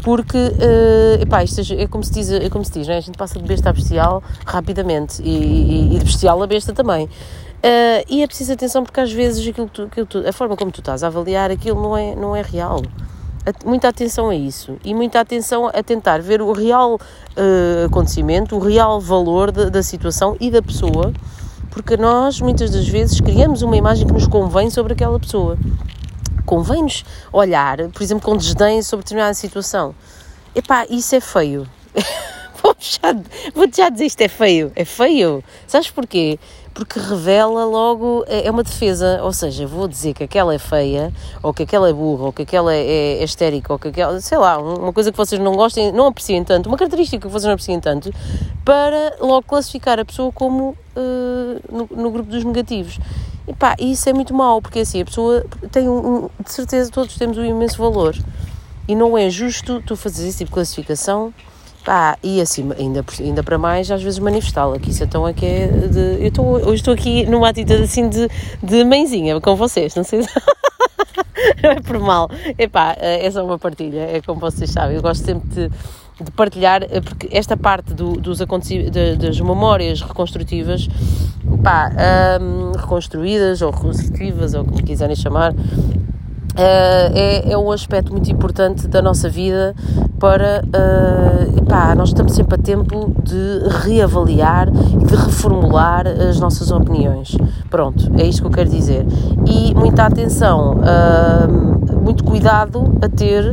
Porque, 0.02 0.36
uh, 0.36 1.22
epá, 1.22 1.44
isto 1.44 1.60
é, 1.74 1.86
como 1.86 2.02
se 2.02 2.12
diz, 2.12 2.30
é 2.30 2.48
como 2.50 2.64
se 2.64 2.72
diz, 2.72 2.88
né? 2.88 2.96
a 2.96 3.00
gente 3.00 3.16
passa 3.16 3.38
de 3.38 3.46
besta 3.46 3.70
a 3.70 3.72
bestial 3.72 4.22
rapidamente 4.44 5.22
e, 5.22 5.28
e, 5.28 5.96
e 5.96 5.98
de 5.98 6.04
bestial 6.04 6.42
a 6.42 6.46
besta 6.46 6.72
também. 6.72 7.04
Uh, 7.06 8.02
e 8.08 8.22
é 8.22 8.26
preciso 8.26 8.52
atenção 8.52 8.82
porque 8.82 8.98
às 8.98 9.12
vezes 9.12 9.46
aquilo, 9.46 9.68
tu, 9.68 9.82
aquilo 9.82 10.06
tu, 10.06 10.18
a 10.26 10.32
forma 10.32 10.56
como 10.56 10.72
tu 10.72 10.80
estás 10.80 11.04
a 11.04 11.06
avaliar 11.06 11.52
aquilo 11.52 11.80
não 11.80 11.96
é, 11.96 12.16
não 12.16 12.34
é 12.34 12.42
real 12.42 12.82
muita 13.64 13.88
atenção 13.88 14.28
a 14.28 14.34
isso 14.34 14.76
e 14.84 14.94
muita 14.94 15.20
atenção 15.20 15.66
a 15.66 15.82
tentar 15.82 16.20
ver 16.20 16.40
o 16.40 16.52
real 16.52 16.94
uh, 16.94 17.86
acontecimento, 17.86 18.56
o 18.56 18.60
real 18.60 19.00
valor 19.00 19.50
de, 19.50 19.68
da 19.68 19.82
situação 19.82 20.36
e 20.40 20.50
da 20.50 20.62
pessoa, 20.62 21.12
porque 21.70 21.96
nós 21.96 22.40
muitas 22.40 22.70
das 22.70 22.86
vezes 22.86 23.20
criamos 23.20 23.62
uma 23.62 23.76
imagem 23.76 24.06
que 24.06 24.12
nos 24.12 24.26
convém 24.26 24.70
sobre 24.70 24.92
aquela 24.92 25.18
pessoa. 25.18 25.58
Convém-nos 26.52 27.02
olhar, 27.32 27.78
por 27.88 28.02
exemplo, 28.02 28.22
com 28.22 28.36
desdém 28.36 28.82
sobre 28.82 29.04
determinada 29.04 29.32
situação. 29.32 29.94
Epá, 30.54 30.84
isso 30.90 31.14
é 31.14 31.20
feio. 31.20 31.66
vou, 32.62 32.76
já, 32.78 33.14
vou 33.54 33.66
já 33.74 33.88
dizer 33.88 34.04
isto 34.04 34.20
é 34.20 34.28
feio. 34.28 34.70
É 34.76 34.84
feio. 34.84 35.42
Sabes 35.66 35.90
porquê? 35.90 36.38
Porque 36.74 36.98
revela 36.98 37.64
logo, 37.64 38.24
é, 38.26 38.46
é 38.46 38.50
uma 38.50 38.62
defesa, 38.62 39.20
ou 39.22 39.32
seja, 39.32 39.66
vou 39.66 39.86
dizer 39.86 40.14
que 40.14 40.24
aquela 40.24 40.54
é 40.54 40.58
feia, 40.58 41.12
ou 41.42 41.52
que 41.52 41.62
aquela 41.62 41.88
é 41.88 41.92
burra, 41.92 42.24
ou 42.24 42.32
que 42.32 42.42
aquela 42.42 42.74
é, 42.74 43.18
é 43.20 43.24
histérica, 43.24 43.72
ou 43.72 43.78
que 43.78 43.88
aquela, 43.88 44.20
sei 44.20 44.38
lá, 44.38 44.58
uma 44.58 44.92
coisa 44.92 45.10
que 45.12 45.16
vocês 45.16 45.40
não 45.40 45.54
gostem, 45.54 45.92
não 45.92 46.06
apreciem 46.06 46.42
tanto, 46.42 46.68
uma 46.68 46.78
característica 46.78 47.26
que 47.26 47.32
vocês 47.32 47.44
não 47.44 47.52
apreciem 47.52 47.78
tanto, 47.80 48.12
para 48.64 49.16
logo 49.20 49.42
classificar 49.42 49.98
a 49.98 50.04
pessoa 50.04 50.32
como 50.32 50.70
uh, 50.96 51.60
no, 51.70 51.88
no, 52.02 52.10
grupo 52.10 52.30
dos 52.30 52.44
negativos. 52.44 52.98
E 53.46 53.52
pá, 53.52 53.76
isso 53.78 54.08
é 54.08 54.12
muito 54.12 54.32
mau, 54.32 54.62
porque 54.62 54.80
assim, 54.80 55.02
a 55.02 55.04
pessoa 55.04 55.44
tem 55.70 55.88
um, 55.88 56.24
um, 56.24 56.30
de 56.42 56.52
certeza 56.52 56.90
todos 56.90 57.16
temos 57.16 57.36
um 57.36 57.44
imenso 57.44 57.76
valor, 57.78 58.16
e 58.88 58.94
não 58.94 59.16
é 59.16 59.28
justo 59.28 59.82
tu 59.86 59.94
fazeres 59.94 60.30
esse 60.30 60.38
tipo 60.38 60.50
de 60.50 60.54
classificação 60.54 61.32
ah, 61.86 62.16
e 62.22 62.40
assim, 62.40 62.70
ainda, 62.78 63.04
ainda 63.18 63.42
para 63.42 63.58
mais, 63.58 63.90
às 63.90 64.02
vezes 64.02 64.18
manifestá-la, 64.18 64.78
que 64.78 64.90
isso 64.90 65.02
então 65.02 65.26
é 65.26 65.32
que 65.32 65.44
é 65.44 65.66
de. 65.66 66.24
Eu 66.24 66.74
estou, 66.74 66.94
aqui 66.94 67.26
numa 67.26 67.48
atitude 67.48 67.82
assim 67.82 68.08
de, 68.08 68.28
de 68.62 68.84
mãezinha 68.84 69.40
com 69.40 69.56
vocês, 69.56 69.94
não 69.96 70.04
sei 70.04 70.20
não 71.62 71.70
é 71.70 71.80
por 71.80 71.98
mal. 71.98 72.30
Epá, 72.56 72.96
é 72.98 73.28
só 73.30 73.44
uma 73.44 73.58
partilha, 73.58 74.00
é 74.00 74.20
como 74.20 74.40
vocês 74.40 74.70
sabem. 74.70 74.96
Eu 74.96 75.02
gosto 75.02 75.24
sempre 75.24 75.48
de, 75.48 75.70
de 76.24 76.30
partilhar, 76.30 76.84
eh, 76.84 77.00
porque 77.00 77.28
esta 77.32 77.56
parte 77.56 77.92
do, 77.94 78.12
dos 78.12 78.40
acontecimentos, 78.40 79.18
das 79.18 79.40
memórias 79.40 80.00
reconstrutivas, 80.00 80.88
pá, 81.64 81.90
um, 82.40 82.72
reconstruídas 82.78 83.60
ou 83.60 83.72
reconstrutivas, 83.72 84.54
ou 84.54 84.64
como 84.64 84.82
quiserem 84.84 85.16
chamar, 85.16 85.52
Uh, 86.52 87.08
é, 87.14 87.52
é, 87.52 87.56
um 87.56 87.72
aspecto 87.72 88.12
muito 88.12 88.30
importante 88.30 88.86
da 88.86 89.00
nossa 89.00 89.26
vida 89.26 89.74
para 90.22 90.62
uh, 90.64 91.58
epá, 91.58 91.96
nós 91.96 92.10
estamos 92.10 92.32
sempre 92.32 92.54
a 92.54 92.58
tempo 92.58 93.12
de 93.24 93.68
reavaliar 93.80 94.68
e 94.68 95.04
de 95.04 95.16
reformular 95.16 96.06
as 96.06 96.38
nossas 96.38 96.70
opiniões. 96.70 97.36
Pronto, 97.68 98.08
é 98.16 98.24
isto 98.24 98.42
que 98.42 98.46
eu 98.46 98.52
quero 98.52 98.70
dizer. 98.70 99.04
E 99.44 99.74
muita 99.74 100.06
atenção, 100.06 100.76
uh, 100.76 102.00
muito 102.00 102.22
cuidado 102.22 102.84
a 103.02 103.08
ter 103.08 103.52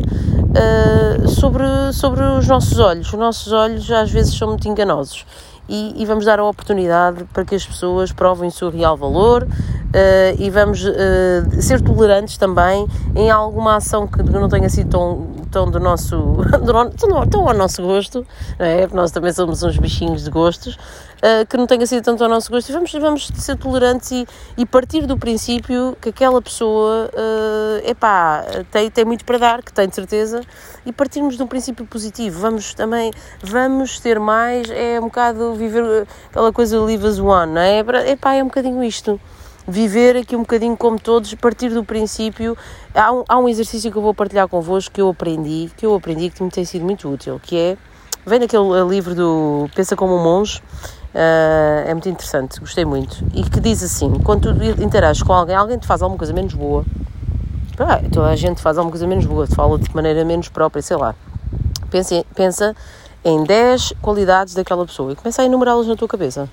sobre, 1.28 1.64
sobre 1.92 2.24
os 2.24 2.48
nossos 2.48 2.78
olhos. 2.78 3.08
Os 3.08 3.20
nossos 3.20 3.52
olhos 3.52 3.90
às 3.92 4.12
vezes 4.12 4.36
são 4.38 4.50
muito 4.50 4.68
enganosos. 4.68 5.26
E, 5.68 5.94
e, 6.02 6.06
vamos 6.06 6.26
dar 6.26 6.40
a 6.40 6.44
oportunidade 6.44 7.24
para 7.32 7.46
que 7.46 7.54
as 7.54 7.64
pessoas 7.66 8.12
provem 8.12 8.50
o 8.50 8.52
seu 8.52 8.70
real 8.70 8.98
valor, 8.98 9.48
Uh, 9.90 10.38
e 10.38 10.52
vamos 10.52 10.86
uh, 10.86 10.94
ser 11.60 11.82
tolerantes 11.82 12.38
também 12.38 12.88
em 13.16 13.32
alguma 13.32 13.78
ação 13.78 14.06
que 14.06 14.22
não 14.22 14.48
tenha 14.48 14.70
sido 14.70 14.88
tão, 14.92 15.28
tão 15.50 15.70
do 15.70 15.80
nosso 15.80 16.38
tão, 16.98 17.28
tão 17.28 17.48
ao 17.48 17.54
nosso 17.54 17.82
gosto, 17.82 18.26
é? 18.58 18.88
nós 18.88 19.12
também 19.12 19.32
somos 19.34 19.62
uns 19.64 19.78
bichinhos 19.78 20.24
de 20.24 20.30
gostos, 20.30 20.76
uh, 20.76 21.46
que 21.48 21.58
não 21.58 21.68
tenha 21.68 21.86
sido 21.86 22.04
tanto 22.04 22.24
ao 22.24 22.30
nosso 22.30 22.50
gosto 22.50 22.70
e 22.70 22.74
vamos, 22.74 22.92
vamos 22.92 23.28
ser 23.36 23.58
tolerantes 23.58 24.12
e, 24.12 24.28
e 24.58 24.66
partir 24.66 25.06
do 25.06 25.18
princípio 25.18 25.98
que 26.02 26.10
aquela 26.10 26.42
pessoa 26.42 27.10
uh, 27.14 27.90
epá, 27.90 28.46
tem, 28.72 28.90
tem 28.90 29.06
muito 29.06 29.26
para 29.26 29.38
dar, 29.38 29.64
que 29.64 29.74
tem 29.74 29.90
certeza, 29.92 30.42
e 30.86 30.92
partirmos 30.92 31.38
de 31.38 31.44
um 31.44 31.48
princípio 31.48 31.86
positivo. 31.86 32.40
Vamos 32.40 32.74
também, 32.74 33.12
vamos 33.42 34.00
ter 34.00 34.20
mais, 34.20 34.70
é 34.70 35.00
um 35.00 35.06
bocado 35.06 35.54
viver 35.54 36.08
aquela 36.30 36.52
coisa 36.54 36.80
live 36.80 37.06
as 37.06 37.20
one, 37.20 37.54
não 37.54 37.62
é? 37.62 37.80
Epá, 38.12 38.34
é 38.34 38.44
um 38.44 38.48
bocadinho 38.48 38.84
isto 38.84 39.20
viver 39.70 40.18
aqui 40.18 40.36
um 40.36 40.40
bocadinho 40.40 40.76
como 40.76 41.00
todos, 41.00 41.34
partir 41.36 41.70
do 41.70 41.84
princípio. 41.84 42.58
Há 42.94 43.12
um, 43.12 43.24
há 43.28 43.38
um 43.38 43.48
exercício 43.48 43.92
que 43.92 43.98
eu 43.98 44.02
vou 44.02 44.14
partilhar 44.14 44.48
convosco 44.48 44.94
que 44.94 45.02
eu 45.02 45.10
aprendi, 45.10 45.72
que 45.78 45.86
eu 45.86 45.96
aprendi 45.96 46.30
que 46.30 46.44
me 46.44 46.50
tem 46.50 46.66
sido 46.66 46.84
muito 46.84 47.08
útil, 47.08 47.40
que 47.42 47.58
é, 47.58 47.78
vem 48.26 48.40
daquele 48.40 48.64
livro 48.88 49.16
do 49.16 49.70
Pensa 49.76 49.96
como 49.96 50.16
um 50.16 50.24
Monge, 50.24 50.62
uh, 51.14 51.88
é 51.88 51.94
muito 51.94 52.10
interessante, 52.10 52.60
gostei 52.60 52.86
muito, 52.86 53.24
e 53.34 53.44
que 53.44 53.60
diz 53.60 53.84
assim, 53.84 54.12
quando 54.24 54.54
tu 54.54 54.84
interages 54.84 55.24
com 55.24 55.34
alguém, 55.34 55.56
alguém 55.56 55.78
te 55.78 55.88
faz 55.88 56.02
alguma 56.02 56.18
coisa 56.18 56.34
menos 56.34 56.54
boa, 56.54 56.86
ah, 57.80 58.02
toda 58.12 58.28
a 58.28 58.36
gente 58.36 58.62
faz 58.62 58.78
alguma 58.78 58.92
coisa 58.92 59.08
menos 59.08 59.26
boa, 59.26 59.48
te 59.48 59.56
fala 59.56 59.78
de 59.78 59.96
maneira 59.96 60.26
menos 60.26 60.50
própria, 60.50 60.82
sei 60.82 60.98
lá, 60.98 61.16
pensa, 61.90 62.26
pensa 62.36 62.76
em 63.24 63.44
10 63.44 63.94
qualidades 64.02 64.54
daquela 64.54 64.86
pessoa 64.86 65.12
e 65.12 65.16
começa 65.16 65.42
a 65.42 65.46
enumerá-las 65.46 65.88
na 65.88 65.96
tua 65.96 66.08
cabeça 66.08 66.50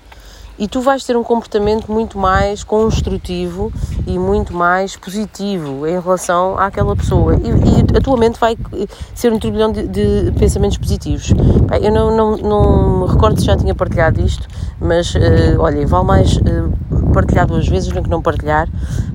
e 0.57 0.67
tu 0.67 0.81
vais 0.81 1.03
ter 1.03 1.15
um 1.15 1.23
comportamento 1.23 1.91
muito 1.91 2.17
mais 2.17 2.63
construtivo 2.63 3.71
e 4.05 4.17
muito 4.17 4.53
mais 4.53 4.95
positivo 4.95 5.85
em 5.85 5.99
relação 5.99 6.57
àquela 6.57 6.95
pessoa 6.95 7.35
e, 7.35 7.93
e 7.93 7.97
a 7.97 8.01
tua 8.01 8.17
mente 8.17 8.39
vai 8.39 8.57
ser 9.13 9.31
um 9.31 9.39
turbilhão 9.39 9.71
de, 9.71 9.87
de 9.87 10.31
pensamentos 10.37 10.77
positivos. 10.77 11.33
Eu 11.81 11.91
não, 11.91 12.15
não, 12.15 12.37
não 12.37 12.99
me 13.01 13.13
recordo 13.13 13.39
se 13.39 13.45
já 13.45 13.55
tinha 13.55 13.75
partilhado 13.75 14.21
isto, 14.21 14.47
mas 14.79 15.13
uh, 15.15 15.19
olhem, 15.59 15.85
vale 15.85 16.05
mais 16.05 16.37
uh, 16.37 17.11
partilhar 17.13 17.47
duas 17.47 17.67
vezes 17.67 17.91
do 17.91 18.01
que 18.01 18.09
não 18.09 18.21
partilhar, 18.21 18.67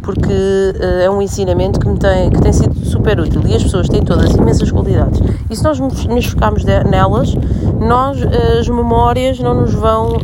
porque 0.02 0.32
uh, 0.32 1.02
é 1.02 1.10
um 1.10 1.22
ensinamento 1.22 1.78
que, 1.80 1.88
me 1.88 1.98
tem, 1.98 2.30
que 2.30 2.40
tem 2.40 2.52
sido 2.52 2.74
super 2.84 3.18
útil 3.20 3.42
e 3.46 3.54
as 3.54 3.62
pessoas 3.62 3.88
têm 3.88 4.02
todas 4.02 4.30
imensas 4.34 4.70
qualidades. 4.70 5.20
E 5.48 5.56
se 5.56 5.62
nós 5.62 5.78
nos 5.78 6.26
focarmos 6.26 6.64
nelas, 6.64 7.34
nós, 7.82 8.18
as 8.58 8.68
memórias 8.68 9.38
não 9.38 9.54
nos 9.54 9.74
vão 9.74 10.18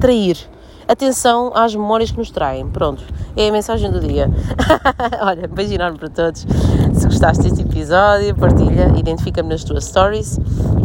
trair 0.00 0.48
Atenção 0.88 1.52
às 1.54 1.74
memórias 1.74 2.10
que 2.10 2.16
nos 2.16 2.30
traem. 2.30 2.66
Pronto, 2.66 3.04
é 3.36 3.46
a 3.46 3.52
mensagem 3.52 3.90
do 3.90 4.00
dia. 4.00 4.30
Olha, 5.20 5.46
beijo 5.46 5.74
enorme 5.74 5.98
para 5.98 6.08
todos. 6.08 6.46
Se 6.94 7.04
gostaste 7.04 7.42
deste 7.42 7.60
episódio, 7.60 8.34
partilha, 8.34 8.90
identifica-me 8.96 9.50
nas 9.50 9.62
tuas 9.62 9.84
stories, 9.84 10.40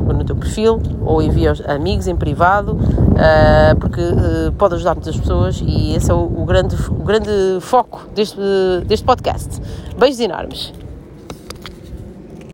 ou 0.06 0.14
no 0.14 0.26
teu 0.26 0.36
perfil, 0.36 0.82
ou 1.06 1.22
envia 1.22 1.52
aos 1.52 1.62
amigos 1.62 2.06
em 2.10 2.18
privado, 2.18 2.74
uh, 2.74 3.80
porque 3.80 4.02
uh, 4.02 4.52
pode 4.58 4.76
ajudar 4.76 4.94
muitas 4.94 5.16
pessoas 5.16 5.64
e 5.66 5.96
esse 5.96 6.12
é 6.12 6.14
o, 6.14 6.20
o, 6.20 6.44
grande, 6.44 6.76
o 6.92 6.96
grande 6.96 7.32
foco 7.62 8.06
deste, 8.14 8.42
deste 8.86 9.06
podcast. 9.06 9.62
Beijos 9.98 10.20
enormes. 10.20 10.83